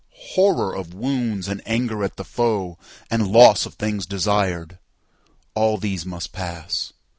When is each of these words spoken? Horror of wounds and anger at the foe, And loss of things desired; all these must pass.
Horror 0.31 0.73
of 0.75 0.95
wounds 0.95 1.47
and 1.47 1.61
anger 1.63 2.03
at 2.03 2.15
the 2.17 2.23
foe, 2.23 2.79
And 3.11 3.27
loss 3.31 3.67
of 3.67 3.75
things 3.75 4.07
desired; 4.07 4.79
all 5.53 5.77
these 5.77 6.07
must 6.07 6.31
pass. 6.31 6.91